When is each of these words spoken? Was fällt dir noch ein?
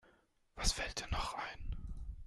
Was 0.55 0.71
fällt 0.71 0.99
dir 1.01 1.11
noch 1.15 1.35
ein? 1.35 1.75